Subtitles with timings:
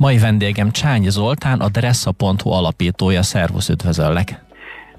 [0.00, 3.22] Mai vendégem Csányi Zoltán, a Dressa.hu alapítója.
[3.22, 4.44] Szervusz, üdvözöllek!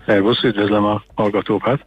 [0.06, 1.86] Szervusz, üdvözlöm a hallgatókat!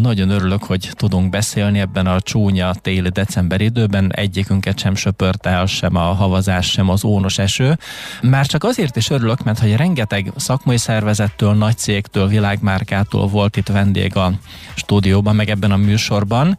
[0.00, 4.12] Nagyon örülök, hogy tudunk beszélni ebben a csúnya téli december időben.
[4.14, 7.78] Egyikünket sem söpörte el sem a havazás, sem az ónos eső.
[8.22, 13.68] Már csak azért is örülök, mert hogy rengeteg szakmai szervezettől, nagy cégtől, világmárkától volt itt
[13.68, 14.32] vendég a
[14.74, 16.56] stúdióban, meg ebben a műsorban.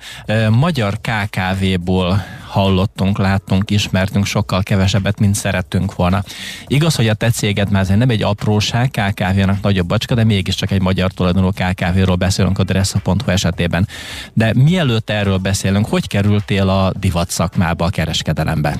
[0.49, 2.23] Magyar KKV-ból
[2.53, 6.23] hallottunk, láttunk, ismertünk sokkal kevesebbet, mint szerettünk volna.
[6.67, 10.81] Igaz, hogy a te céged már nem egy apróság, KKV-nak nagyobb bacska, de mégiscsak egy
[10.81, 13.87] magyar tulajdonú KKV-ról beszélünk a Dressa.hu esetében.
[14.33, 18.75] De mielőtt erről beszélünk, hogy kerültél a divat szakmába, a kereskedelembe?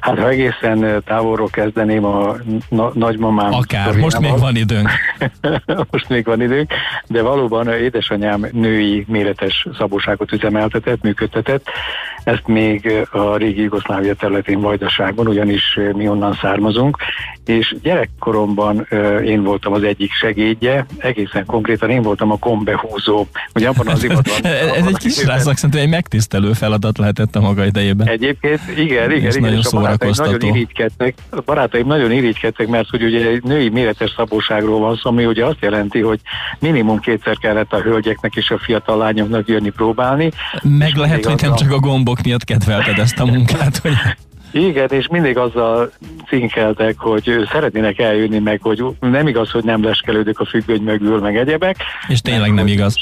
[0.00, 2.36] Hát ha egészen távolról kezdeném a
[2.68, 3.52] na- nagymamám.
[3.52, 4.88] Akár, most még van időnk.
[5.90, 6.72] most még van időnk,
[7.06, 11.66] de valóban édesanyám női méretes szabóságot üzemeltetett, működtetett.
[12.24, 16.96] Ezt még a régi Jugoszlávia területén Vajdaságban, ugyanis mi onnan származunk,
[17.48, 18.86] és gyerekkoromban
[19.24, 23.26] én voltam az egyik segédje, egészen konkrétan én voltam a kombehúzó.
[23.54, 27.64] Ugye abban az ivatban, Ez egy kis rászak, szerintem egy megtisztelő feladat lehetett a maga
[27.64, 28.08] idejében.
[28.08, 29.40] Egyébként igen, igen, igen.
[29.40, 30.30] Nagyon szórakoztató.
[30.30, 35.10] Nagyon irigykedtek, a barátaim nagyon irigykedtek, mert hogy ugye egy női méretes szabóságról van szó,
[35.10, 36.20] ami ugye azt jelenti, hogy
[36.58, 40.30] minimum kétszer kellett a hölgyeknek és a fiatal lányoknak jönni próbálni.
[40.62, 41.56] Meg lehet, hogy nem a...
[41.56, 43.92] csak a gombok miatt kedvelted ezt a munkát, hogy
[44.54, 45.90] igen, és mindig azzal
[46.26, 51.36] cinkeltek, hogy szeretnének eljönni meg, hogy nem igaz, hogy nem leskelődik a függöny mögül, meg
[51.36, 51.76] egyebek.
[52.08, 52.94] És tényleg nem igaz.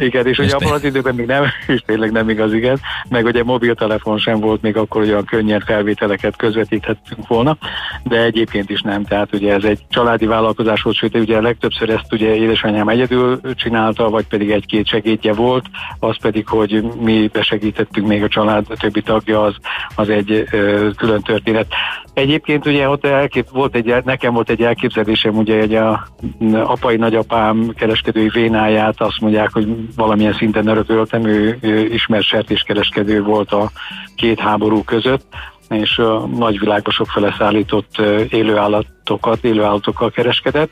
[0.00, 3.24] Igen, és, és ugye abban az időben még nem, és tényleg nem igaz, igen, meg
[3.24, 7.56] ugye mobiltelefon sem volt még akkor, olyan könnyen felvételeket közvetíthettünk volna,
[8.02, 12.12] de egyébként is nem, tehát ugye ez egy családi vállalkozás volt, sőt ugye legtöbbször ezt
[12.12, 15.64] ugye édesanyám egyedül csinálta, vagy pedig egy-két segédje volt,
[15.98, 19.54] az pedig, hogy mi besegítettünk még a család a többi tagja, az,
[19.94, 21.66] az egy ö, külön történet.
[22.14, 26.06] Egyébként ugye ott elkép, volt egy, nekem volt egy elképzelésem, ugye egy a,
[26.52, 29.66] apai nagyapám kereskedői vénáját azt mondják, hogy
[29.96, 33.70] valamilyen szinten örököltem, ő, ő ismert sertéskereskedő volt a
[34.16, 35.26] két háború között,
[35.68, 37.98] és a nagyvilágba sokfele szállított
[38.28, 40.70] élőállatokat, élőállatokkal kereskedett,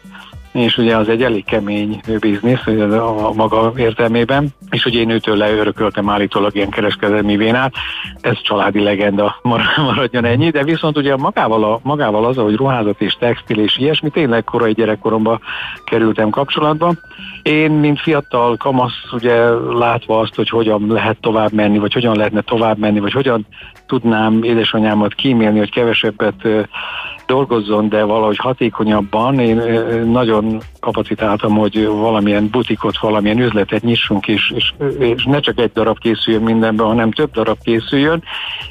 [0.56, 6.08] és ugye az egy elég kemény biznisz a maga értelmében, és ugye én őtől leörököltem
[6.08, 7.74] állítólag ilyen kereskedelmi vénát,
[8.20, 9.36] ez családi legenda
[9.88, 14.10] maradjon ennyi, de viszont ugye magával, a, magával az, hogy ruházat és textil és ilyesmi,
[14.10, 15.40] tényleg korai gyerekkoromban
[15.84, 16.94] kerültem kapcsolatba.
[17.42, 22.40] Én, mint fiatal kamasz, ugye látva azt, hogy hogyan lehet tovább menni, vagy hogyan lehetne
[22.40, 23.46] tovább menni, vagy hogyan
[23.86, 26.68] tudnám édesanyámat kímélni, hogy kevesebbet
[27.26, 29.38] dolgozzon, de valahogy hatékonyabban.
[29.38, 29.56] Én
[30.10, 35.98] nagyon kapacitáltam, hogy valamilyen butikot, valamilyen üzletet nyissunk, és, és, és ne csak egy darab
[35.98, 38.22] készüljön mindenben, hanem több darab készüljön,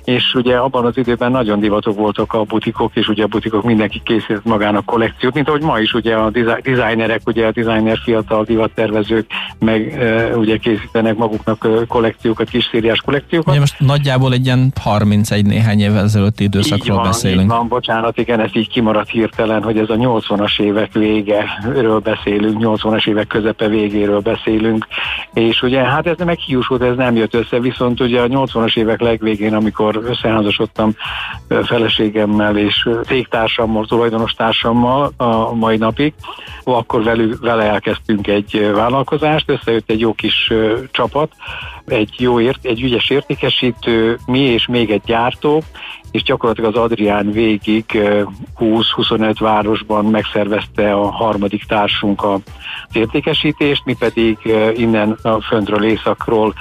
[0.03, 4.01] és ugye abban az időben nagyon divatok voltak a butikok, és ugye a butikok mindenki
[4.05, 6.29] készített magának kollekciót, mint ahogy ma is ugye a
[6.63, 9.25] designerek, ugye a designer fiatal divattervezők
[9.59, 13.49] meg e, ugye készítenek maguknak kollekciókat, kis szériás kollekciókat.
[13.49, 17.41] Ugye most nagyjából egy ilyen 31 néhány évvel ezelőtti időszakról így van, beszélünk.
[17.41, 22.57] Így van, bocsánat, igen, ez így kimaradt hirtelen, hogy ez a 80-as évek végeről beszélünk,
[22.59, 24.88] 80-as évek közepe végéről beszélünk,
[25.33, 29.01] és ugye hát ez nem hiúsult, ez nem jött össze, viszont ugye a 80-as évek
[29.01, 30.91] legvégén, amikor összeházasodtam
[31.63, 36.13] feleségemmel és cégtársammal, tulajdonos társammal a mai napig,
[36.63, 40.53] akkor velük, vele elkezdtünk egy vállalkozást, összejött egy jó kis
[40.91, 41.31] csapat,
[41.85, 45.63] egy jó ért, egy ügyes értékesítő, mi és még egy gyártó,
[46.16, 47.85] és gyakorlatilag az Adrián végig
[48.59, 52.40] 20-25 városban megszervezte a harmadik társunk az
[52.91, 54.38] értékesítést, mi pedig
[54.75, 56.53] innen a föntről északról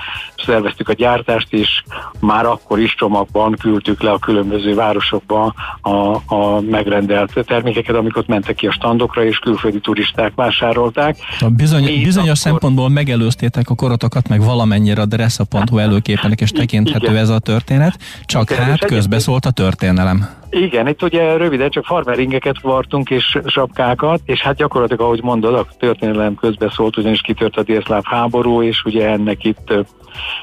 [0.45, 1.83] szerveztük a gyártást, és
[2.21, 8.55] már akkor is csomagban küldtük le a különböző városokba a, a megrendelt termékeket, amikor mentek
[8.55, 11.17] ki a standokra, és külföldi turisták vásárolták.
[11.41, 12.37] A bizony, bizonyos akkor...
[12.37, 17.17] szempontból megelőztétek a korotokat, meg valamennyire a Dressa.hu előképenek, és tekinthető Igen.
[17.17, 20.29] ez a történet, csak Igen, hát közbeszólt a történelem.
[20.51, 25.67] Igen, itt ugye röviden csak farmeringeket vartunk és sapkákat, és hát gyakorlatilag, ahogy mondod, a
[25.79, 29.73] történelem közbeszólt, ugyanis kitört a délszláv háború, és ugye ennek itt,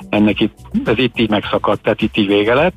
[0.10, 0.56] ennek itt,
[0.86, 2.76] ez itt így megszakadt, tehát itt így vége lett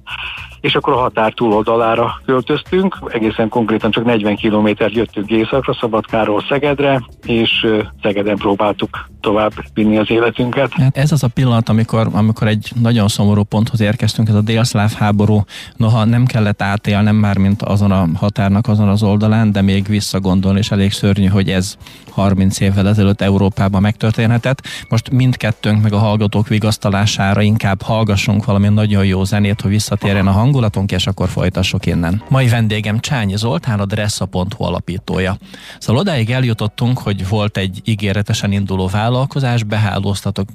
[0.65, 7.03] és akkor a határ túloldalára költöztünk, egészen konkrétan csak 40 kilométer jöttünk északra, Szabadkáról Szegedre,
[7.27, 7.67] és
[8.03, 10.73] Szegeden próbáltuk tovább vinni az életünket.
[10.73, 14.93] Hát ez az a pillanat, amikor, amikor egy nagyon szomorú ponthoz érkeztünk, ez a délszláv
[14.93, 15.45] háború,
[15.77, 20.59] noha nem kellett átélnem már, mint azon a határnak azon az oldalán, de még visszagondolni,
[20.59, 21.77] és elég szörnyű, hogy ez
[22.15, 24.63] 30 évvel ezelőtt Európában megtörténhetett.
[24.89, 30.31] Most mindkettőnk meg a hallgatók vigasztalására inkább hallgassunk valami nagyon jó zenét, hogy visszatérjen a
[30.31, 32.23] hang hangulatunk, és akkor folytassuk innen.
[32.29, 35.37] Mai vendégem Csányi Zoltán, a Dressa.hu alapítója.
[35.79, 39.63] Szóval odáig eljutottunk, hogy volt egy ígéretesen induló vállalkozás,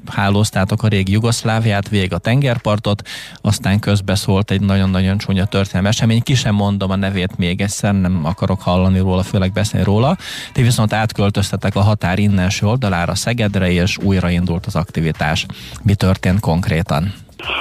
[0.04, 3.08] behálóztátok a régi Jugoszláviát, vég a tengerpartot,
[3.42, 8.22] aztán közbeszólt egy nagyon-nagyon csúnya történelmi esemény, ki sem mondom a nevét még egyszer, nem
[8.24, 10.18] akarok hallani róla, főleg beszélni róla.
[10.54, 15.46] Ti viszont átköltöztetek a határ innenső oldalára Szegedre, és újraindult az aktivitás.
[15.84, 17.13] Mi történt konkrétan?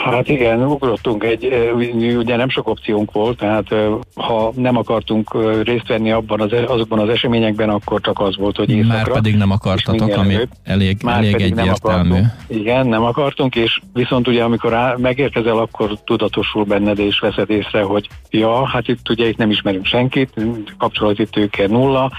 [0.05, 1.73] Hát igen, ugrottunk egy,
[2.17, 3.67] ugye nem sok opciónk volt, tehát
[4.15, 8.57] ha nem akartunk részt venni abban az, e, azokban az eseményekben, akkor csak az volt,
[8.57, 8.97] hogy éjszakra.
[8.97, 12.11] Már pedig nem akartatok, ami elég, Már elég egyértelmű.
[12.11, 17.51] Nem igen, nem akartunk, és viszont ugye amikor á, megérkezel, akkor tudatosul benned és veszed
[17.51, 20.35] észre, hogy ja, hát itt ugye itt nem ismerünk senkit,
[20.79, 22.13] kapcsolati tőke nulla,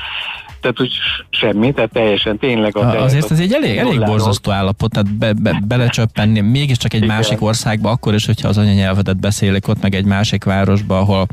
[0.62, 0.94] tehát úgy
[1.30, 2.92] semmi, tehát teljesen tényleg a...
[2.92, 7.16] Te, azért ez egy elég, elég borzasztó állapot, tehát be, be, belecsöppenni mégiscsak egy Igen.
[7.16, 11.28] másik országba, akkor is, hogyha az anyanyelvedet beszélik ott, meg egy másik városba, ahol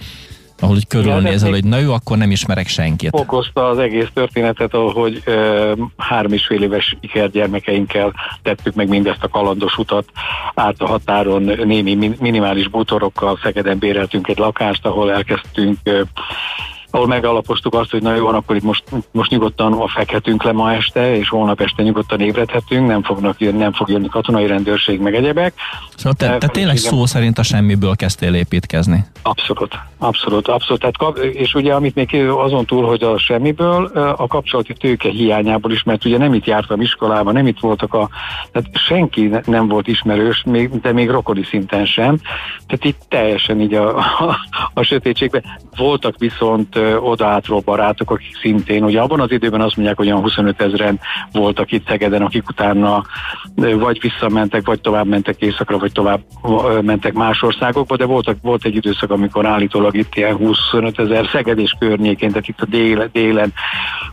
[0.61, 3.11] ahol úgy körülnézel, hogy na jó, akkor nem ismerek senkit.
[3.13, 5.33] Okozta az egész történetet, ahogy e,
[5.97, 10.05] három és fél éves ikergyermekeinkkel tettük meg mindezt a kalandos utat
[10.55, 16.03] át a határon némi minimális bútorokkal Szegeden béreltünk egy lakást, ahol elkezdtünk e,
[16.91, 20.73] ahol megalapoztuk azt, hogy na jó, akkor itt most, most nyugodtan a fekhetünk le ma
[20.73, 25.15] este, és holnap este nyugodtan ébredhetünk, nem, fognak jönni, nem fog jönni katonai rendőrség, meg
[25.15, 25.55] egyebek.
[25.97, 29.05] Szóval te, te tényleg szó szerint a semmiből kezdtél építkezni?
[29.23, 30.81] Abszolút, abszolút, abszolút.
[30.81, 33.85] Tehát, és ugye amit még azon túl, hogy a semmiből,
[34.17, 38.09] a kapcsolati tőke hiányából is, mert ugye nem itt jártam iskolában, nem itt voltak a,
[38.53, 42.19] tehát senki nem volt ismerős, még, de még rokoni szinten sem.
[42.67, 44.37] Tehát itt teljesen így a, a,
[44.75, 45.45] a sötétségben.
[45.77, 50.61] Voltak viszont odaátról barátok, akik szintén, ugye abban az időben azt mondják, hogy olyan 25
[50.61, 51.01] ezeren
[51.33, 53.05] voltak itt Szegeden, akik utána
[53.55, 56.21] vagy visszamentek, vagy tovább mentek északra, vagy tovább
[56.83, 61.61] mentek más országokba, de voltak, volt egy időszak, amikor állítólag itt ilyen 25 ezer Szeged
[61.79, 63.53] környékén, tehát itt a dél, délen,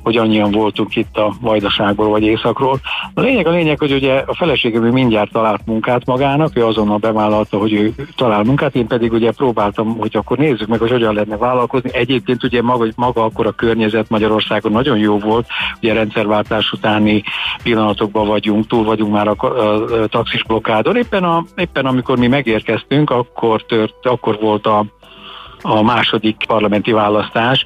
[0.03, 2.79] hogy annyian voltunk itt a Vajdaságból vagy Északról.
[3.13, 7.57] A lényeg a lényeg, hogy ugye a feleségem mindjárt talált munkát magának, ő azonnal bevállalta,
[7.57, 11.37] hogy ő talál munkát, én pedig ugye próbáltam, hogy akkor nézzük meg, hogy hogyan lehetne
[11.37, 11.89] vállalkozni.
[11.93, 15.47] Egyébként ugye maga, maga akkor a környezet Magyarországon nagyon jó volt,
[15.81, 17.23] ugye rendszerváltás utáni
[17.63, 20.95] pillanatokban vagyunk, túl vagyunk már a, a, a taxis blokkádon.
[20.95, 24.85] Éppen, a, éppen amikor mi megérkeztünk, akkor, tört, akkor volt a
[25.65, 27.65] a második parlamenti választás,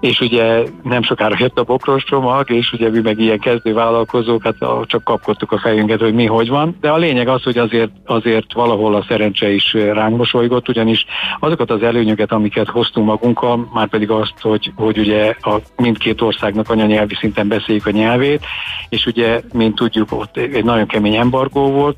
[0.00, 4.42] és ugye nem sokára jött a bokros csomag, és ugye mi meg ilyen kezdő vállalkozók,
[4.42, 4.56] hát
[4.86, 8.52] csak kapkodtuk a fejünket, hogy mi hogy van, de a lényeg az, hogy azért, azért
[8.52, 11.04] valahol a szerencse is ránk mosolygott, ugyanis
[11.40, 16.70] azokat az előnyöket, amiket hoztunk magunkkal, már pedig azt, hogy, hogy ugye a mindkét országnak
[16.70, 18.44] anyanyelvi szinten beszéljük a nyelvét,
[18.88, 21.96] és ugye, mint tudjuk, ott egy nagyon kemény embargó volt,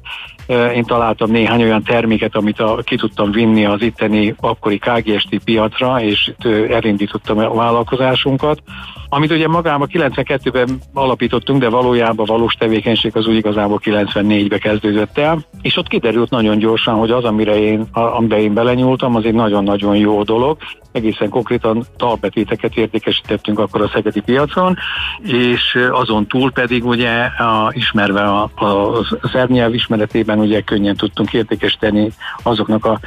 [0.49, 6.03] én találtam néhány olyan terméket, amit a, ki tudtam vinni az itteni akkori KGST piacra,
[6.03, 6.33] és
[6.69, 8.63] elindítottam a vállalkozásunkat.
[9.11, 15.45] Amit ugye magában 92-ben alapítottunk, de valójában valós tevékenység az úgy igazából 94-be kezdődött el,
[15.63, 19.97] és ott kiderült nagyon gyorsan, hogy az, amire én, amiben én belenyúltam, az egy nagyon-nagyon
[19.97, 20.57] jó dolog.
[20.93, 24.77] Egészen konkrétan talbetéteket értékesítettünk akkor a szegedi piacon,
[25.23, 30.97] és azon túl pedig ugye a, ismerve a, a, a szerb nyelv ismeretében ugye könnyen
[30.97, 32.11] tudtunk értékesíteni
[32.43, 33.01] azoknak a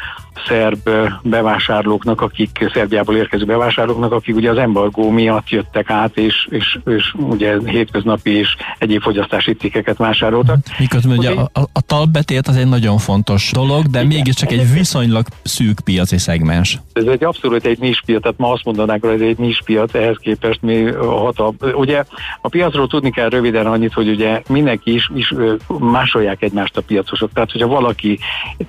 [0.48, 0.90] szerb
[1.22, 7.14] bevásárlóknak, akik Szerbiából érkező bevásárlóknak, akik ugye az embargó miatt jöttek át, és, és, és
[7.30, 10.58] ugye hétköznapi és egyéb fogyasztási cikkeket vásároltak.
[10.80, 15.26] Miközben ugye a, a, a talbetét az egy nagyon fontos dolog, de mégiscsak egy viszonylag
[15.44, 16.80] szűk piaci szegmens.
[16.94, 20.62] Ez egy abszolút egy nispiac, tehát ma azt mondanánk, hogy ez egy nispiac, ehhez képest
[20.62, 21.56] mi hatal.
[21.74, 22.04] Ugye
[22.42, 25.34] a piacról tudni kell röviden annyit, hogy ugye mindenki is, is
[25.80, 27.32] másolják egymást a piacosok.
[27.34, 28.20] Tehát, hogyha valaki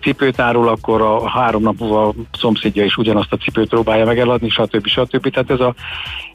[0.00, 4.18] cipőt árul, akkor a három nap múlva a szomszédja is ugyanazt a cipőt próbálja meg
[4.18, 4.86] eladni, stb.
[4.86, 5.30] stb.
[5.30, 5.74] Tehát ez a,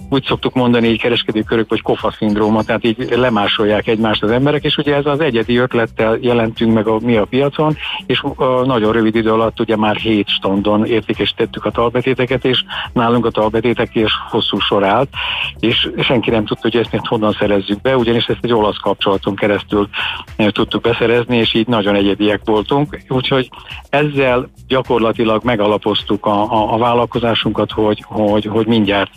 [0.10, 4.78] úgy szoktuk mondani, így kereskedőkörök, vagy kofa szindróma, tehát így lemásolják egymást az emberek, és
[4.78, 9.16] ugye ez az egyedi ötlettel jelentünk meg a, mi a piacon, és a, nagyon rövid
[9.16, 14.60] idő alatt ugye már hét standon értékesítettük a talbetéteket, és nálunk a talbetétek és hosszú
[14.60, 15.10] sor állt,
[15.60, 19.90] és senki nem tudta, hogy ezt honnan szerezzük be, ugyanis ezt egy olasz kapcsolaton keresztül
[20.36, 23.50] eh, tudtuk beszerezni, és így nagyon egyediek voltunk, úgyhogy
[23.90, 25.07] ezzel gyakorlatilag
[25.44, 29.12] megalapoztuk a, a, a vállalkozásunkat, hogy, hogy, hogy mindjárt,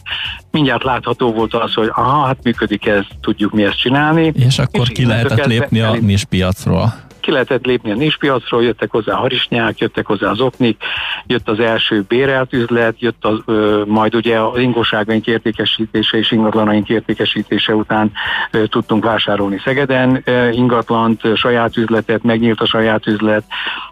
[0.51, 4.33] mindjárt látható volt az, hogy aha, hát működik ez, tudjuk mi ezt csinálni.
[4.35, 5.97] És akkor és ki lehetett lépni a
[6.29, 10.83] piacról ki lehetett lépni a nispiacról, jöttek hozzá a harisnyák, jöttek hozzá az oknik,
[11.27, 16.89] jött az első bérelt üzlet, jött az, ö, majd ugye az ingóságaink értékesítése és ingatlanaink
[16.89, 18.13] értékesítése után
[18.51, 23.45] ö, tudtunk vásárolni Szegeden ö, ingatlant, saját üzletet, megnyílt a saját üzlet,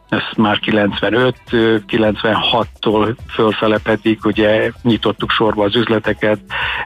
[0.09, 6.39] ez már 95, 96-tól fölfele pedig ugye nyitottuk sorba az üzleteket,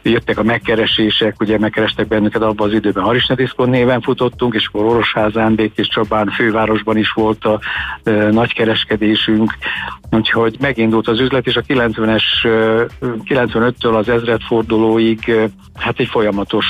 [0.02, 5.70] jöttek a megkeresések, ugye megkerestek bennünket abban az időben Harisnetiszkon néven futottunk, és akkor Orosházán,
[5.74, 7.60] és Csabán fővárosban is volt a
[8.02, 9.52] e, nagy kereskedésünk,
[10.12, 12.22] úgyhogy megindult az üzlet, és a 90-es,
[13.00, 16.66] 95-től az ezredfordulóig hát egy folyamatos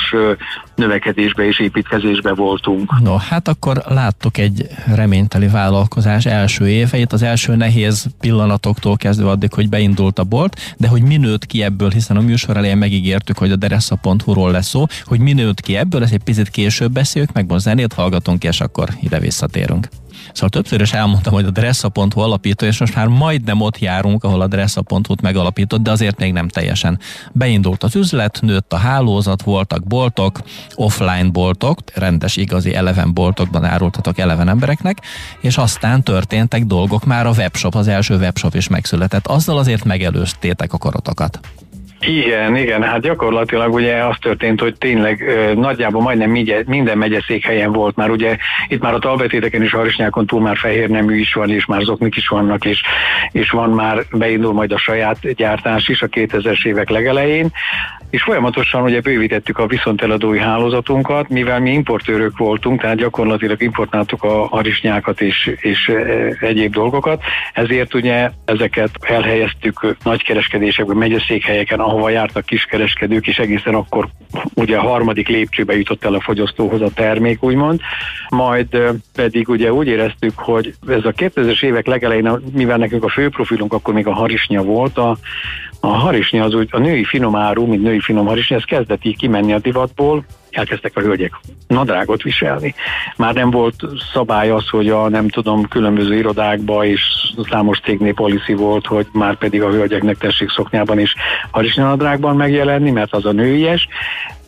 [0.75, 2.99] növekedésbe és építkezésbe voltunk.
[2.99, 9.53] No, hát akkor láttuk egy reményteli vállalkozás első éveit, az első nehéz pillanatoktól kezdve addig,
[9.53, 13.37] hogy beindult a bolt, de hogy mi nőtt ki ebből, hiszen a műsor elején megígértük,
[13.37, 17.33] hogy a deressa.hu-ról lesz szó, hogy mi nőtt ki ebből, ezt egy picit később beszéljük,
[17.33, 19.87] meg most zenét hallgatunk, és akkor ide visszatérünk.
[20.31, 24.41] Szóval többször is elmondtam, hogy a Dressa.hu alapító, és most már majdnem ott járunk, ahol
[24.41, 26.99] a Dressa.hu-t megalapított, de azért még nem teljesen.
[27.31, 30.41] Beindult az üzlet, nőtt a hálózat, voltak boltok,
[30.75, 34.97] offline boltok, rendes, igazi eleven boltokban árultatok eleven embereknek,
[35.41, 39.27] és aztán történtek dolgok, már a webshop, az első webshop is megszületett.
[39.27, 41.39] Azzal azért megelőztétek a korotokat.
[42.07, 45.23] Igen, igen, hát gyakorlatilag ugye az történt, hogy tényleg
[45.55, 50.41] nagyjából majdnem minden, minden megyeszékhelyen volt már, ugye itt már a talbetéteken és harisnyákon túl
[50.41, 52.81] már fehér nemű is van, és már zoknik is vannak, és,
[53.31, 57.51] és van már, beindul majd a saját gyártás is a 2000-es évek legelején,
[58.13, 64.47] és folyamatosan ugye bővítettük a viszonteladói hálózatunkat, mivel mi importőrök voltunk, tehát gyakorlatilag importáltuk a
[64.47, 65.91] harisnyákat és, és
[66.39, 74.07] egyéb dolgokat, ezért ugye ezeket elhelyeztük nagykereskedésekben, megyeszékhelyeken, ahova jártak kiskereskedők, és egészen akkor
[74.53, 77.79] ugye a harmadik lépcsőbe jutott el a fogyasztóhoz a termék, úgymond.
[78.29, 78.77] Majd
[79.15, 83.93] pedig ugye úgy éreztük, hogy ez a 2000-es évek legelején, mivel nekünk a főprofilunk akkor
[83.93, 85.17] még a harisnya volt, a,
[85.85, 89.17] a harisnya az úgy, a női finom áru, mint női finom harisnya, ez kezdett így
[89.17, 92.75] kimenni a divatból, elkezdtek a hölgyek nadrágot viselni.
[93.17, 93.75] Már nem volt
[94.13, 97.01] szabály az, hogy a nem tudom, különböző irodákba és
[97.49, 101.15] számos cégnél policy volt, hogy már pedig a hölgyeknek tessék szoknyában is
[101.51, 103.87] harisnyanadrágban megjelenni, mert az a nőies.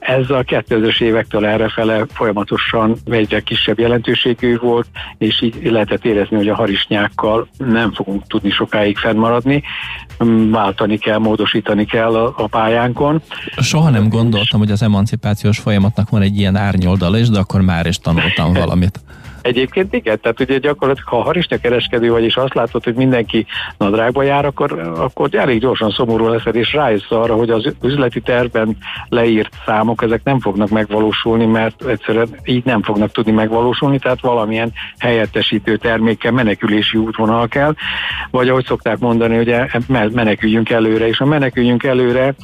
[0.05, 6.47] Ez a 2000-es évektől errefele folyamatosan egyre kisebb jelentőségű volt, és így lehetett érezni, hogy
[6.47, 9.63] a harisnyákkal nem fogunk tudni sokáig fennmaradni,
[10.51, 13.21] váltani kell, módosítani kell a, a pályánkon.
[13.57, 15.59] Soha nem gondoltam, hogy az emancipációs
[15.95, 18.99] folyamatnak van egy ilyen árnyoldala is, de akkor már is tanultam valamit.
[19.41, 23.45] Egyébként igen, tehát ugye gyakorlatilag, ha harisnya kereskedő vagy, és azt látod, hogy mindenki
[23.77, 28.77] nadrágba jár, akkor, akkor elég gyorsan szomorú leszed, és rájössz arra, hogy az üzleti tervben
[29.09, 34.73] leírt számok, ezek nem fognak megvalósulni, mert egyszerűen így nem fognak tudni megvalósulni, tehát valamilyen
[34.97, 37.73] helyettesítő termékkel menekülési útvonal kell,
[38.31, 42.35] vagy ahogy szokták mondani, ugye meneküljünk előre, és a meneküljünk előre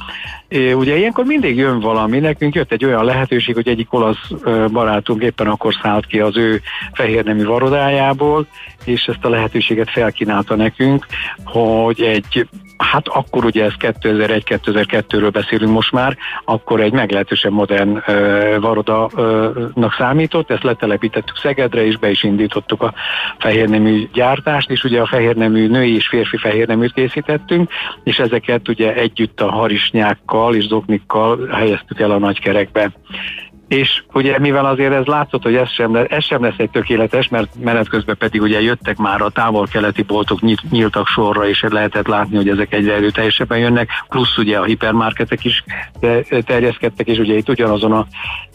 [0.52, 4.30] Ugye ilyenkor mindig jön valami, nekünk jött egy olyan lehetőség, hogy egyik olasz
[4.72, 6.60] barátunk éppen akkor szállt ki az ő
[6.92, 8.46] fehérnemű varodájából,
[8.84, 11.06] és ezt a lehetőséget felkínálta nekünk,
[11.44, 12.46] hogy egy
[12.82, 20.50] Hát akkor ugye ez 2001-2002-ről beszélünk most már, akkor egy meglehetősen modern uh, varodanak számított,
[20.50, 22.94] ezt letelepítettük Szegedre, és be is indítottuk a
[23.38, 27.70] fehérnemű gyártást, és ugye a fehérnemű női és férfi fehérneműt készítettünk,
[28.04, 32.92] és ezeket ugye együtt a harisnyákkal és zoknikkal helyeztük el a nagykerekbe
[33.72, 37.28] és ugye mivel azért ez látszott, hogy ez sem, lesz, ez sem lesz egy tökéletes,
[37.28, 42.36] mert menet közben pedig ugye jöttek már a távol-keleti boltok nyíltak sorra, és lehetett látni,
[42.36, 45.64] hogy ezek egyre erőteljesebben jönnek, plusz ugye a hipermarketek is
[46.44, 48.06] terjeszkedtek, és ugye itt ugyanazon a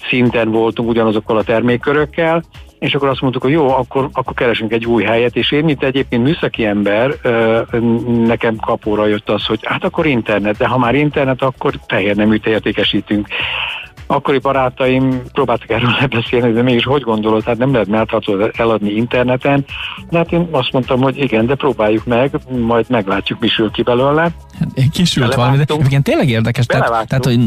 [0.09, 2.43] szinten voltunk, ugyanazokkal a termékkörökkel,
[2.79, 5.83] és akkor azt mondtuk, hogy jó, akkor, akkor keresünk egy új helyet, és én, mint
[5.83, 7.11] egyébként műszaki ember,
[8.07, 12.33] nekem kapóra jött az, hogy hát akkor internet, de ha már internet, akkor fehér nem
[12.43, 13.27] értékesítünk
[14.07, 19.65] akkori barátaim próbáltak erről lebeszélni, de mégis hogy gondolod, hát nem lehet melltartót eladni interneten,
[20.09, 22.31] de hát én azt mondtam, hogy igen, de próbáljuk meg,
[22.67, 24.21] majd meglátjuk, mi sül ki belőle.
[24.59, 27.39] Hát, kisült valami, de igen, tényleg érdekes, tehát, tehát, hogy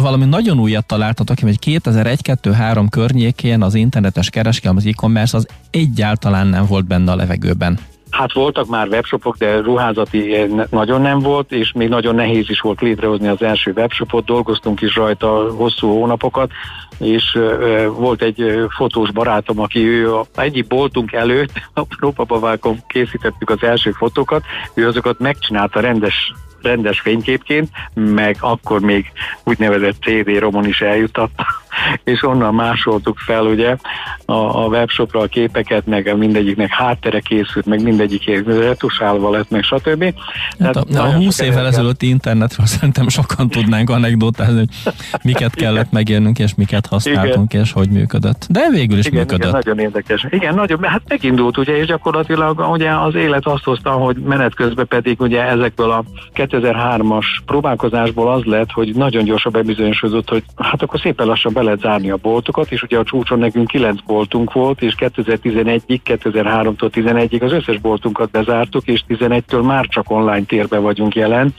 [0.00, 6.66] valami nagyon újat találtatok, hogy 2001-2-3 környékén az internetes kereskedelem, az e-commerce az egyáltalán nem
[6.66, 7.78] volt benne a levegőben.
[8.16, 12.80] Hát voltak már webshopok, de ruházati nagyon nem volt, és még nagyon nehéz is volt
[12.80, 16.50] létrehozni az első webshopot, dolgoztunk is rajta hosszú hónapokat,
[16.98, 17.38] és
[17.96, 24.42] volt egy fotós barátom, aki ő egyik boltunk előtt, a próbabavákon készítettük az első fotókat,
[24.74, 26.32] ő azokat megcsinálta rendes
[26.66, 29.12] rendes fényképként, meg akkor még
[29.44, 31.46] úgynevezett CD-romon is eljutatta
[32.04, 33.76] és onnan másoltuk fel ugye
[34.24, 40.14] a, a webshopra a képeket, meg mindegyiknek háttere készült, meg mindegyik retusálva lett, meg stb.
[40.58, 44.92] Hát a, a 20 évvel ezelőtti internetről szerintem sokan tudnánk anekdotázni, hogy
[45.22, 47.64] miket kellett megérnünk, és miket használtunk, igen.
[47.64, 48.46] és hogy működött.
[48.48, 49.48] De végül is igen, működött.
[49.48, 50.26] Igen, nagyon érdekes.
[50.30, 54.86] Igen, nagyon, hát megindult ugye, és gyakorlatilag ugye az élet azt hozta, hogy menet közben
[54.86, 56.04] pedig ugye ezekből a
[56.60, 61.80] 2003-as próbálkozásból az lett, hogy nagyon gyorsan bebizonyosodott, hogy hát akkor szépen lassan be lehet
[61.80, 67.42] zárni a boltokat, és ugye a csúcson nekünk 9 boltunk volt, és 2011-ig, 2003-tól 11-ig
[67.42, 71.54] az összes boltunkat bezártuk, és 11-től már csak online térbe vagyunk jelen.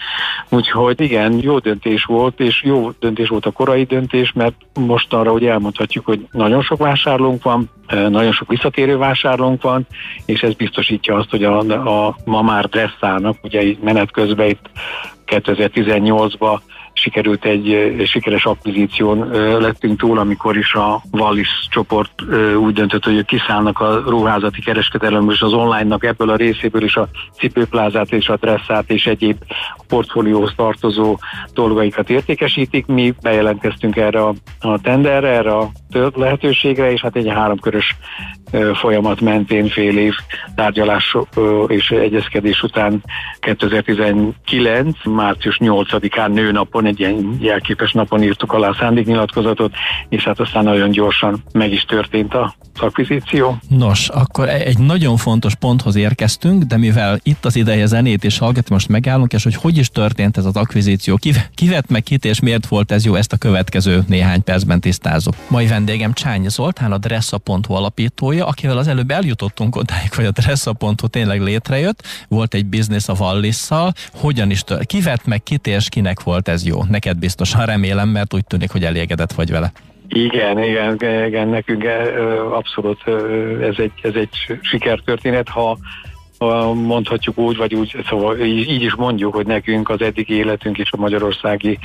[0.50, 5.32] Úgyhogy igen, jó döntés volt, és jó döntés volt a korai döntés, mert most arra
[5.32, 9.88] hogy elmondhatjuk, hogy nagyon sok vásárlónk van, nagyon sok visszatérő vásárlónk van,
[10.26, 11.58] és ez biztosítja azt, hogy a,
[12.06, 14.70] a ma már dresszának, ugye menet közben itt
[15.28, 16.60] 2018-ban
[16.94, 19.28] sikerült egy sikeres akvizíción
[19.60, 22.12] lettünk túl, amikor is a Wallis csoport
[22.60, 27.08] úgy döntött, hogy kiszállnak a ruházati kereskedelemből és az online-nak ebből a részéből is a
[27.34, 29.38] cipőplázát és a dresszát és egyéb
[29.88, 31.18] portfólióhoz tartozó
[31.54, 32.86] dolgaikat értékesítik.
[32.86, 35.72] Mi bejelentkeztünk erre a tenderre, erre a
[36.16, 37.96] lehetőségre, és hát egy háromkörös
[38.74, 40.14] folyamat mentén fél év
[40.56, 41.18] tárgyalás
[41.68, 43.04] és egyezkedés után
[43.40, 45.06] 2019.
[45.06, 49.74] március 8-án nőnapon, egy ilyen jelképes napon írtuk alá a szándéknyilatkozatot,
[50.10, 53.58] és hát aztán nagyon gyorsan meg is történt a akvizíció.
[53.68, 58.38] Nos, akkor e- egy nagyon fontos ponthoz érkeztünk, de mivel itt az ideje zenét és
[58.38, 61.20] hallgatni, most megállunk, és hogy hogy is történt ez az akvizíció,
[61.54, 65.36] kivet meg kit és miért volt ez jó, ezt a következő néhány percben tisztázok.
[65.48, 71.08] Mai vendégem Csányi Zoltán, a Dressa.hu alapítója, akivel az előbb eljutottunk odáig, hogy a Dressa.hu
[71.10, 76.24] tényleg létrejött, volt egy biznisz a Wallisszal, hogyan is tört, kivet meg kit és kinek
[76.24, 76.84] volt ez jó?
[76.84, 79.72] Neked biztosan remélem, mert úgy tűnik, hogy elégedett vagy vele.
[80.08, 80.98] Igen, igen,
[81.28, 81.86] igen, nekünk
[82.52, 83.08] abszolút
[83.62, 85.78] ez egy, ez egy sikertörténet, ha
[86.74, 90.98] mondhatjuk úgy, vagy úgy, szóval így, is mondjuk, hogy nekünk az eddigi életünk és a
[90.98, 91.80] magyarországi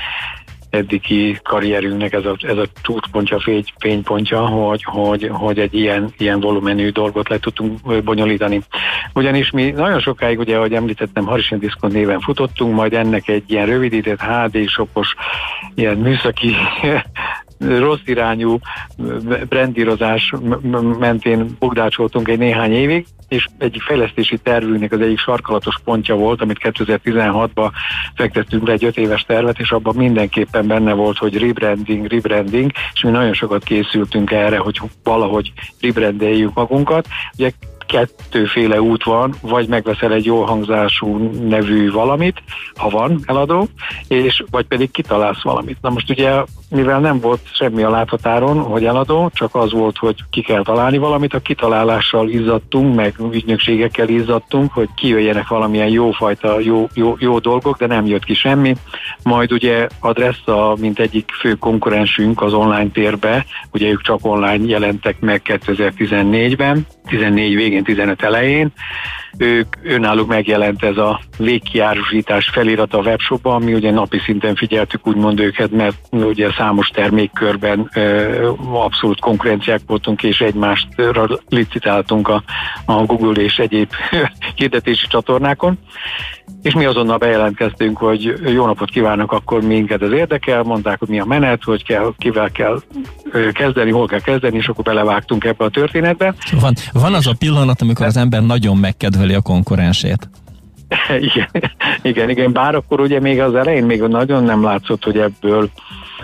[0.72, 6.40] eddigi karrierünknek ez a, ez a csúcspontja, fény, fénypontja, hogy, hogy, hogy egy ilyen, ilyen
[6.40, 8.62] volumenű dolgot le tudtunk bonyolítani.
[9.14, 13.66] Ugyanis mi nagyon sokáig, ugye, ahogy említettem, Harisin Diszkont néven futottunk, majd ennek egy ilyen
[13.66, 15.14] rövidített HD sopos,
[15.74, 16.54] ilyen műszaki
[17.68, 18.58] rossz irányú
[19.48, 20.32] brandírozás
[20.98, 26.58] mentén bugdácsoltunk egy néhány évig, és egy fejlesztési tervünknek az egyik sarkalatos pontja volt, amit
[26.62, 27.70] 2016-ban
[28.14, 33.02] fektettünk le egy öt éves tervet, és abban mindenképpen benne volt, hogy rebranding, rebranding, és
[33.02, 37.06] mi nagyon sokat készültünk erre, hogy valahogy rebrandeljük magunkat.
[37.38, 37.50] Ugye
[37.86, 42.42] kettőféle út van, vagy megveszel egy jó hangzású nevű valamit,
[42.74, 43.68] ha van eladó,
[44.08, 45.78] és vagy pedig kitalálsz valamit.
[45.80, 50.16] Na most ugye, mivel nem volt semmi a láthatáron, hogy eladó, csak az volt, hogy
[50.30, 56.88] ki kell találni valamit, a kitalálással izzadtunk, meg ügynökségekkel izzadtunk, hogy kijöjjenek valamilyen jófajta, jó,
[56.94, 58.74] jó, jó dolgok, de nem jött ki semmi.
[59.22, 64.64] Majd ugye a Dressa, mint egyik fő konkurensünk az online térbe, ugye ők csak online
[64.66, 68.72] jelentek meg 2014-ben, 14 végén, 15 elején.
[69.38, 75.40] Ők önállók megjelent ez a végkiárusítás felirat a webshopban, mi ugye napi szinten figyeltük úgymond
[75.40, 82.42] őket, mert ugye számos termékkörben ö, abszolút konkurenciák voltunk, és egymástra licitáltunk a,
[82.84, 83.90] a Google és egyéb
[84.56, 85.78] hirdetési csatornákon
[86.62, 91.20] és mi azonnal bejelentkeztünk, hogy jó napot kívánok, akkor minket ez érdekel, mondták, hogy mi
[91.20, 92.80] a menet, hogy kell, kivel kell
[93.52, 96.34] kezdeni, hol kell kezdeni, és akkor belevágtunk ebbe a történetbe.
[96.60, 100.28] Van, van az a pillanat, amikor az ember nagyon megkedveli a konkurensét.
[101.18, 101.48] igen,
[102.02, 105.70] igen, igen, bár akkor ugye még az elején még nagyon nem látszott, hogy ebből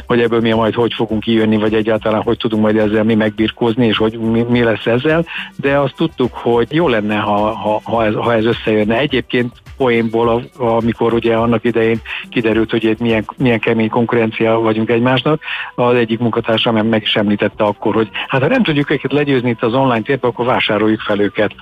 [0.07, 3.87] hogy ebből mi majd hogy fogunk kijönni, vagy egyáltalán hogy tudunk majd ezzel mi megbirkózni,
[3.87, 5.25] és hogy mi, mi lesz ezzel,
[5.57, 8.99] de azt tudtuk, hogy jó lenne, ha, ha, ha, ez, ha ez összejönne.
[8.99, 15.43] Egyébként poénból, amikor ugye annak idején kiderült, hogy egy milyen, milyen kemény konkurencia vagyunk egymásnak,
[15.75, 19.63] az egyik munkatársam meg is említette akkor, hogy hát ha nem tudjuk őket legyőzni itt
[19.63, 21.53] az online térbe, akkor vásároljuk fel őket.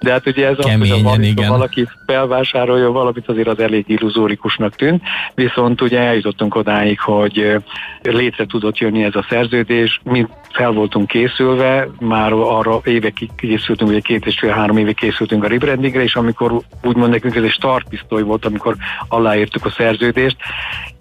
[0.00, 1.48] De hát ugye ez Keményen, az, hogy igen.
[1.48, 5.02] valaki felvásárolja valamit, azért az elég illuzórikusnak tűnt,
[5.34, 7.56] viszont ugye eljutottunk odáig, hogy
[8.02, 14.00] létre tudott jönni ez a szerződés, mi fel voltunk készülve, már arra évekig készültünk, ugye
[14.00, 18.44] két és fél-három évig készültünk a rebrandingre, és amikor úgymond nekünk ez egy startpisztoly volt,
[18.44, 18.76] amikor
[19.08, 20.36] aláírtuk a szerződést,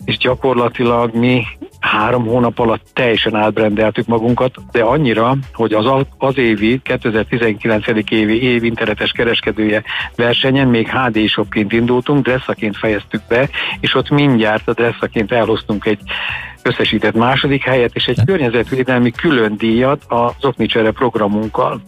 [0.06, 1.44] és gyakorlatilag mi
[1.80, 7.86] három hónap alatt teljesen átbrendeltük magunkat, de annyira, hogy az, az évi, 2019.
[8.10, 9.84] évi év internetes kereskedője
[10.16, 16.00] versenyen még HD shopként indultunk, dresszaként fejeztük be, és ott mindjárt a dresszaként elhoztunk egy
[16.64, 21.82] összesített második helyet, és egy környezetvédelmi külön díjat a Zoknicsere programunkkal.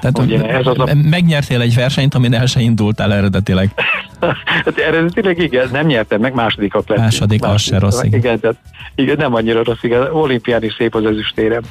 [0.00, 0.94] Tehát Ugye ez az a...
[1.10, 3.70] megnyertél egy versenyt, amin el se indultál eredetileg.
[4.64, 6.98] hát eredetileg igen, nem nyertem meg, másodikak lett.
[6.98, 8.02] Második, második, az se rossz.
[8.02, 8.56] Igen, igen, tehát,
[8.94, 11.62] igen, nem annyira rossz, igen, olimpián is szép az ezüstérem.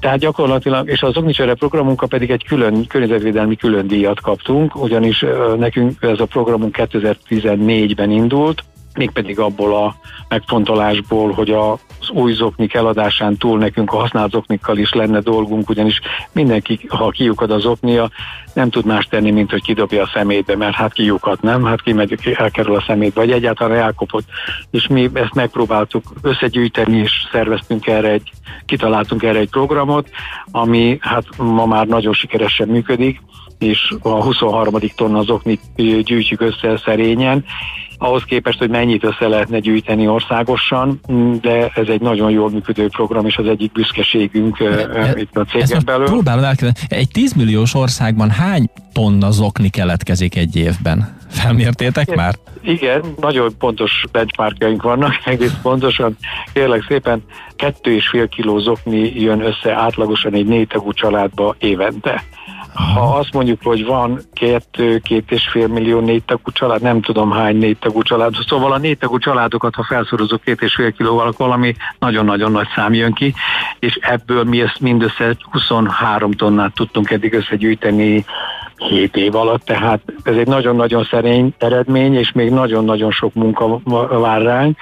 [0.00, 5.24] Tehát gyakorlatilag, és az Ognicsere programunkkal pedig egy külön környezetvédelmi külön díjat kaptunk, ugyanis
[5.58, 9.94] nekünk ez a programunk 2014-ben indult, mégpedig abból a
[10.28, 16.00] megfontolásból, hogy az új zoknik eladásán túl nekünk a használt zoknikkal is lenne dolgunk, ugyanis
[16.32, 18.10] mindenki, ha kiukad az zoknia,
[18.54, 21.64] nem tud más tenni, mint hogy kidobja a szemétbe, mert hát kiukat, nem?
[21.64, 24.24] Hát kimegy, elkerül a szemétbe, vagy egyáltalán elkopott.
[24.70, 28.30] És mi ezt megpróbáltuk összegyűjteni, és szerveztünk erre egy,
[28.66, 30.08] kitaláltunk erre egy programot,
[30.50, 33.20] ami hát ma már nagyon sikeresen működik,
[33.58, 34.74] és a 23.
[34.96, 37.44] tonna azoknit gyűjtjük össze szerényen,
[38.02, 41.00] ahhoz képest, hogy mennyit össze lehetne gyűjteni országosan,
[41.40, 45.82] de ez egy nagyon jól működő program, és az egyik büszkeségünk e, itt a cégen
[45.84, 46.06] belül.
[46.06, 46.86] Próbálom elkezdeni.
[46.88, 51.20] Egy 10 milliós országban hány tonna zokni keletkezik egy évben?
[51.28, 52.34] Felmértétek már?
[52.60, 56.16] Igen, nagyon pontos benchmarkjaink vannak, egész pontosan.
[56.52, 57.22] Kérlek szépen,
[57.56, 62.24] kettő és fél kiló zokni jön össze átlagosan egy négytagú családba évente.
[62.74, 67.56] Ha azt mondjuk, hogy van kettő, két és fél millió négytagú család, nem tudom hány
[67.56, 72.50] négytagú család, szóval a négytagú családokat, ha felszorozok két és fél kilóval, akkor valami nagyon-nagyon
[72.52, 73.34] nagy szám jön ki,
[73.78, 78.24] és ebből mi ezt mindössze 23 tonnát tudtunk eddig összegyűjteni
[78.76, 83.80] 7 év alatt, tehát ez egy nagyon-nagyon szerény eredmény, és még nagyon-nagyon sok munka
[84.20, 84.78] vár ránk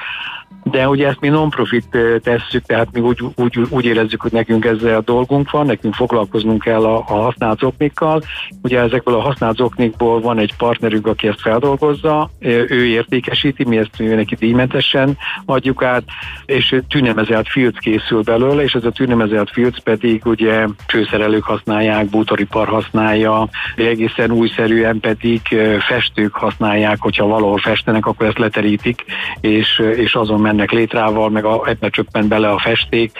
[0.62, 4.96] de ugye ezt mi non-profit tesszük, tehát mi úgy, úgy, úgy érezzük, hogy nekünk ezzel
[4.96, 8.22] a dolgunk van, nekünk foglalkoznunk kell a, a használt zoknikkal.
[8.62, 12.30] Ugye ezekből a használt zoknikból van egy partnerünk, aki ezt feldolgozza,
[12.68, 16.04] ő értékesíti, mi ezt mi neki díjmentesen adjuk át,
[16.46, 22.68] és tűnemezelt filc készül belőle, és ez a tűnemezelt filc pedig ugye csőszerelők használják, bútoripar
[22.68, 25.40] használja, egészen újszerűen pedig
[25.88, 29.04] festők használják, hogyha valahol festenek, akkor ezt leterítik,
[29.40, 33.12] és, és azon mennek létrával, meg a, ebbe csöppen bele a festék,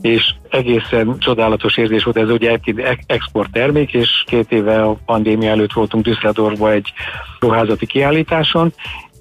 [0.00, 2.58] és egészen csodálatos érzés volt, ez ugye
[3.06, 6.92] export termék, és két éve a pandémia előtt voltunk Düsseldorfba egy
[7.40, 8.72] ruházati kiállításon,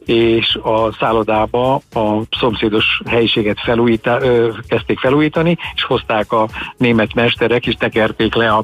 [0.05, 7.67] és a szállodába a szomszédos helyiséget felújítá, ö, kezdték felújítani, és hozták a német mesterek,
[7.67, 8.63] és tekerték le a,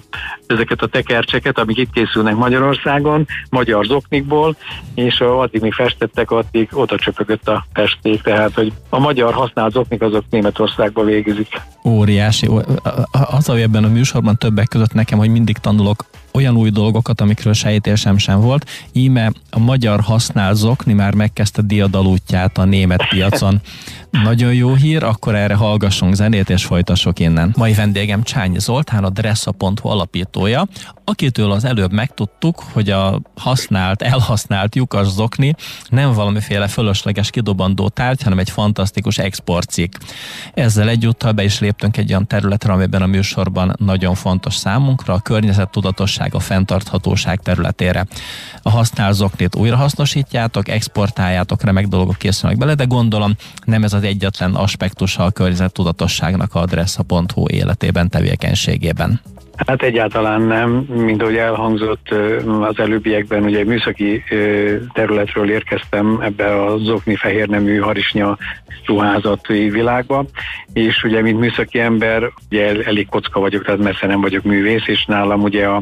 [0.50, 4.56] ezeket a tekercseket, amik itt készülnek Magyarországon, magyar zoknikból,
[4.96, 10.02] és addig még festettek, addig oda csöpögött a festék, tehát hogy a magyar használt zoknik
[10.02, 11.62] azok Németországba végezik.
[11.90, 12.50] Óriási.
[13.12, 17.54] Az, hogy ebben a műsorban többek között nekem, hogy mindig tanulok olyan új dolgokat, amikről
[17.54, 18.70] sejtésem sem volt.
[18.92, 23.62] Íme a magyar használt zokni már megkezdte diadalútját a német piacon.
[24.12, 27.54] Nagyon jó hír, akkor erre hallgassunk zenét és folytassuk innen.
[27.58, 30.68] Mai vendégem Csányi Zoltán, a Dressa.hu alapítója,
[31.04, 35.56] akitől az előbb megtudtuk, hogy a használt, elhasznált lyukas zokni
[35.90, 39.94] nem valamiféle fölösleges kidobandó tárgy, hanem egy fantasztikus exportcikk.
[40.54, 45.20] Ezzel egyúttal be is léptünk egy olyan területre, amiben a műsorban nagyon fontos számunkra, a
[45.20, 48.06] környezettudatosság, a fenntarthatóság területére.
[48.62, 54.56] A használt zoknit újrahasznosítjátok, exportáljátok, remek dolgok készülnek bele, de gondolom nem ez az egyetlen
[54.56, 59.22] aspektusa a környezettudatosságnak a adressa.hu életében, tevékenységében.
[59.68, 62.16] Hát egyáltalán nem, mint ahogy elhangzott
[62.62, 64.24] az előbbiekben, ugye műszaki
[64.94, 68.38] területről érkeztem ebbe a zokni fehérnemű harisnya
[68.90, 70.26] ruházati világba,
[70.74, 75.06] és ugye mint műszaki ember, ugye elég kocka vagyok, tehát messze nem vagyok művész, és
[75.06, 75.82] nálam ugye a,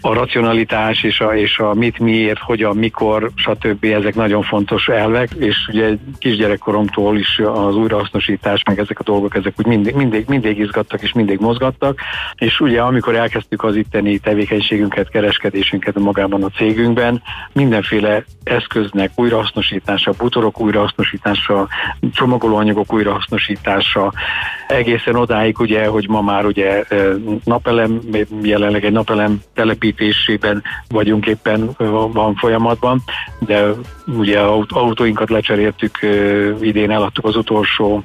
[0.00, 3.84] a racionalitás és a, és a mit, miért, hogyan, mikor, stb.
[3.84, 9.52] ezek nagyon fontos elvek, és ugye kisgyerekkoromtól is az újrahasznosítás, meg ezek a dolgok, ezek
[9.56, 11.98] úgy mindig, mindig, mindig izgattak és mindig mozgattak,
[12.34, 20.60] és ugye amikor elkezdtük az itteni tevékenységünket, kereskedésünket magában a cégünkben, mindenféle eszköznek újrahasznosítása, butorok
[20.60, 21.68] újrahasznosítása,
[22.12, 24.12] csomagolóanyagok újrahasznosítása,
[24.68, 26.84] egészen odáig ugye, hogy ma már ugye
[27.44, 28.00] napelem,
[28.42, 31.70] jelenleg egy napelem telepítésében vagyunk éppen
[32.12, 33.02] van folyamatban,
[33.38, 33.64] de
[34.06, 35.98] ugye autóinkat lecseréltük,
[36.60, 38.04] idén eladtuk az utolsó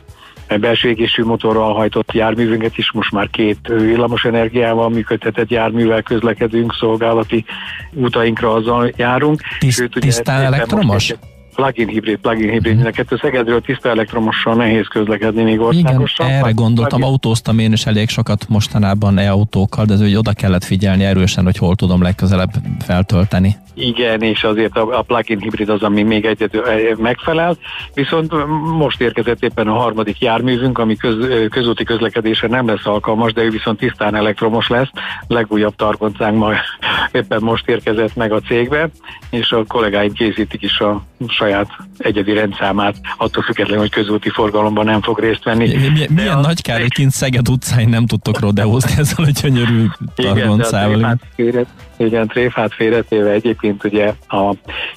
[0.57, 7.45] belső égésű motorral hajtott járművünket is, most már két villamos energiával működtetett járművel közlekedünk, szolgálati
[7.93, 9.41] utainkra azzal járunk.
[9.59, 11.13] Tiszt, Sőt, ugye tisztán elektromos?
[11.59, 16.27] Plug-in hibrid, plug-in hibrid, mind a kettő Szegedről tiszta elektromossal nehéz közlekedni még országosan.
[16.27, 20.63] Igen, erre gondoltam, autóztam én is elég sokat mostanában e-autókkal, de ez hogy oda kellett
[20.63, 23.55] figyelni erősen, hogy hol tudom legközelebb feltölteni.
[23.73, 26.63] Igen, és azért a, a plug-in hibrid az, ami még egyedül
[26.97, 27.57] megfelel,
[27.93, 28.33] viszont
[28.77, 33.49] most érkezett éppen a harmadik járművünk, ami köz, közúti közlekedésre nem lesz alkalmas, de ő
[33.49, 34.89] viszont tisztán elektromos lesz.
[35.27, 36.51] Legújabb targoncánk ma
[37.11, 38.89] éppen most érkezett meg a cégbe,
[39.29, 44.85] és a kollégáim készítik is a saját saját egyedi rendszámát, attól függetlenül, hogy közúti forgalomban
[44.85, 45.75] nem fog részt venni.
[45.75, 46.41] Milyen, milyen a...
[46.41, 49.85] nagy kár, hogy kint Szeged utcáin nem tudtok rodeózni ezzel a gyönyörű
[50.15, 51.19] targoncával.
[51.35, 54.53] Igen, igen, tréfát félretéve egyébként ugye a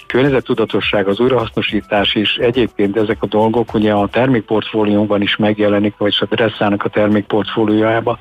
[0.06, 6.24] környezettudatosság, az újrahasznosítás is egyébként ezek a dolgok ugye a termékportfóliónkban is megjelenik, vagy a
[6.34, 8.18] Dresszának a termékportfóliójában.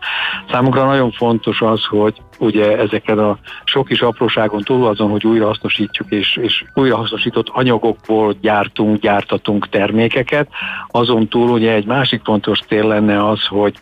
[0.52, 6.12] Számunkra nagyon fontos az, hogy ugye ezeken a sok kis apróságon túl azon, hogy újrahasznosítjuk
[6.12, 8.36] és, és újrahasznosított anyagokból
[8.72, 10.48] gyártunk, gyártatunk termékeket,
[10.88, 13.74] azon túl ugye egy másik fontos cél lenne az, hogy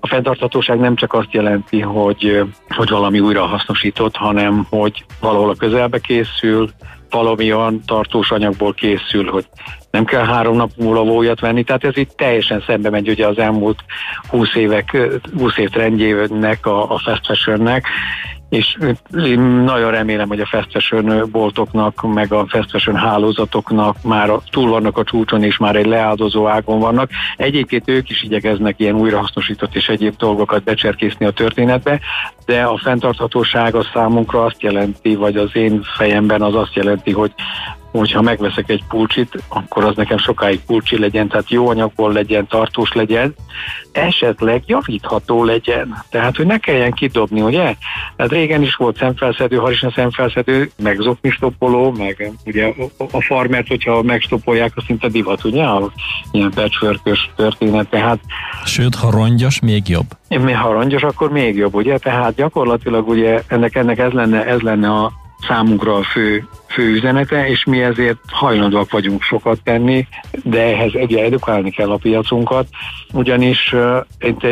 [0.00, 5.54] a fenntarthatóság nem csak azt jelenti, hogy, hogy valami újra hasznosított, hanem hogy valahol a
[5.54, 6.70] közelbe készül,
[7.10, 9.46] valami olyan tartós anyagból készül, hogy
[9.90, 13.38] nem kell három nap múlva vójat venni, tehát ez itt teljesen szembe megy ugye az
[13.38, 13.84] elmúlt
[14.28, 14.96] 20 évek,
[15.38, 17.86] 20 év trendjének, a, a fast fashionnek,
[18.54, 18.76] és
[19.24, 25.04] én nagyon remélem, hogy a fashion boltoknak, meg a fashion hálózatoknak már túl vannak a
[25.04, 27.10] csúcson, és már egy leáldozó ágon vannak.
[27.36, 32.00] Egyébként ők is igyekeznek ilyen újrahasznosított és egyéb dolgokat becserkészni a történetbe,
[32.46, 37.32] de a fenntarthatóság a számunkra azt jelenti, vagy az én fejemben az azt jelenti, hogy
[37.98, 42.92] hogyha megveszek egy pulcsit, akkor az nekem sokáig pulcsi legyen, tehát jó anyagból legyen, tartós
[42.92, 43.34] legyen,
[43.92, 46.04] esetleg javítható legyen.
[46.10, 47.74] Tehát, hogy ne kelljen kidobni, ugye?
[48.16, 52.72] Tehát régen is volt szemfelszedő, harisna szemfelszedő, meg zoknistopoló, meg ugye
[53.12, 55.64] a farmert, hogyha megstopolják, az szinte divat, ugye?
[56.30, 58.18] Ilyen patchwork történet, tehát...
[58.64, 60.06] Sőt, ha rongyos, még jobb.
[60.28, 61.98] Ha rongyos, akkor még jobb, ugye?
[61.98, 67.48] Tehát gyakorlatilag ugye ennek, ennek ez lenne, ez lenne a, számunkra a fő, fő üzenete,
[67.48, 70.06] és mi ezért hajlandóak vagyunk sokat tenni,
[70.42, 72.66] de ehhez egyre edukálni kell a piacunkat,
[73.12, 73.96] ugyanis uh,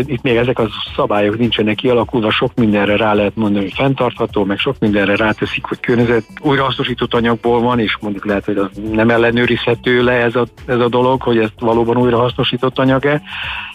[0.06, 4.58] itt még ezek a szabályok nincsenek kialakulva, sok mindenre rá lehet mondani, hogy fenntartható, meg
[4.58, 8.60] sok mindenre ráteszik, hogy környezet újrahasznosított anyagból van, és mondjuk lehet, hogy
[8.92, 13.22] nem ellenőrizhető le ez a, ez a dolog, hogy ezt valóban újrahasznosított anyag-e,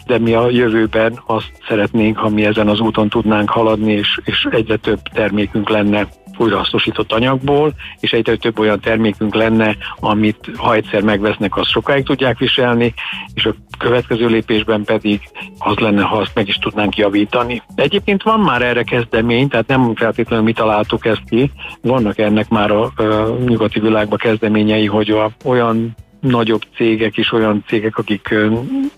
[0.06, 4.46] de mi a jövőben azt szeretnénk, ha mi ezen az úton tudnánk haladni, és, és
[4.50, 6.08] egyre több termékünk lenne
[6.40, 12.38] újrahasznosított anyagból, és egyre több olyan termékünk lenne, amit ha egyszer megvesznek, azt sokáig tudják
[12.38, 12.94] viselni,
[13.34, 15.20] és a következő lépésben pedig
[15.58, 17.62] az lenne, ha azt meg is tudnánk javítani.
[17.74, 21.50] Egyébként van már erre kezdemény, tehát nem feltétlenül mi találtuk ezt ki,
[21.82, 27.64] vannak ennek már a, a nyugati világban kezdeményei, hogy a, olyan nagyobb cégek is olyan
[27.66, 28.34] cégek, akik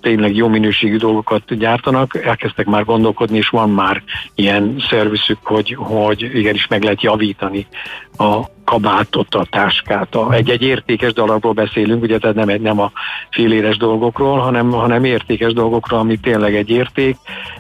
[0.00, 4.02] tényleg jó minőségű dolgokat gyártanak, elkezdtek már gondolkodni, és van már
[4.34, 7.66] ilyen szervizük, hogy, hogy igenis meg lehet javítani
[8.16, 10.16] a kabátot, a táskát.
[10.30, 12.92] Egy, egy értékes dologról beszélünk, ugye tehát nem, egy, nem a
[13.30, 17.16] féléres dolgokról, hanem, hanem értékes dolgokról, ami tényleg egy érték,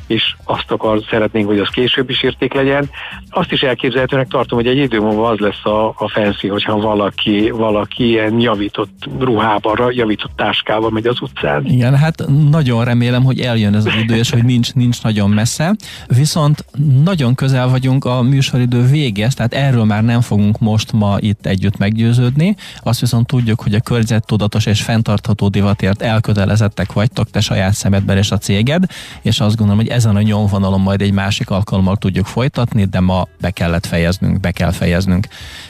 [0.06, 2.90] és azt akar, szeretnénk, hogy az később is érték legyen.
[3.30, 7.50] Azt is elképzelhetőnek tartom, hogy egy idő múlva az lesz a, a fancy, hogyha valaki,
[7.50, 11.64] valaki ilyen javított ruhában, javított táskával megy az utcán.
[11.64, 15.76] Igen, hát nagyon remélem, hogy eljön ez az idő, és hogy nincs, nincs nagyon messze.
[16.06, 16.64] Viszont
[17.04, 21.76] nagyon közel vagyunk a műsoridő végéhez, tehát erről már nem fogunk most ma itt együtt
[21.76, 22.56] meggyőződni.
[22.82, 28.30] Azt viszont tudjuk, hogy a környezettudatos és fenntartható divatért elkötelezettek vagytok te saját szemedben és
[28.30, 28.84] a céged,
[29.22, 33.26] és azt gondolom, hogy ezen a nyomvonalon majd egy másik alkalommal tudjuk folytatni, de ma
[33.40, 35.26] be kellett fejeznünk, be kell fejeznünk.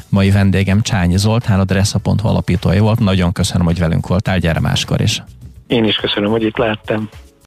[0.09, 2.99] Mai vendégem Csányi Zoltán, a Dressa.hu alapítója volt.
[2.99, 5.23] Nagyon köszönöm, hogy velünk voltál, gyere máskor is.
[5.66, 7.09] Én is köszönöm, hogy itt láttam.